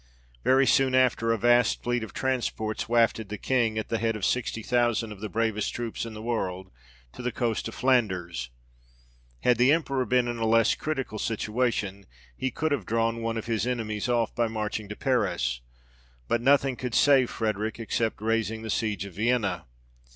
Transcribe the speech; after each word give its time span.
Very 0.43 0.65
soon 0.65 0.95
after 0.95 1.31
a 1.31 1.37
vast 1.37 1.83
fleet 1.83 2.03
of 2.03 2.11
transports 2.11 2.89
wafted 2.89 3.29
the 3.29 3.37
King, 3.37 3.77
at 3.77 3.89
the 3.89 3.99
head 3.99 4.15
of 4.15 4.25
sixty 4.25 4.63
thousand 4.63 5.11
of 5.11 5.19
the 5.19 5.29
bravest 5.29 5.75
troops 5.75 6.07
in 6.07 6.15
the 6.15 6.23
world, 6.23 6.71
to 7.13 7.21
the 7.21 7.31
coast 7.31 7.67
of 7.67 7.75
Flanders. 7.75 8.49
Had 9.43 9.59
the 9.59 9.71
Emperor 9.71 10.03
been 10.07 10.27
in 10.27 10.37
a 10.37 10.47
less 10.47 10.73
critical 10.73 11.19
situation, 11.19 12.07
he 12.35 12.49
could 12.49 12.71
have 12.71 12.87
drawn 12.87 13.21
one 13.21 13.37
of 13.37 13.45
his 13.45 13.67
enemies 13.67 14.09
off 14.09 14.33
by 14.33 14.47
marching 14.47 14.89
to 14.89 14.95
Paris; 14.95 15.61
but 16.27 16.41
nothing 16.41 16.75
could 16.75 16.95
save 16.95 17.29
Frederic 17.29 17.79
except 17.79 18.17
46 18.17 18.17
THE 18.17 18.25
REIGN 18.25 18.39
OF 18.39 18.39
GEORGE 18.39 18.47
VI. 18.47 18.53
raising 18.55 18.61
the 18.63 18.69
siege 19.01 19.05
of 19.05 19.13
Vienna. 19.13 19.65